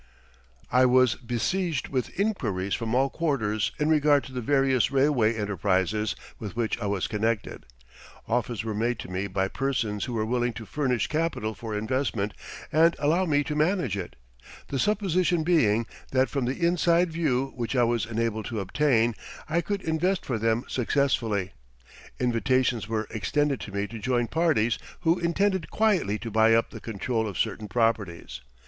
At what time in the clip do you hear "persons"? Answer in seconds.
9.47-10.05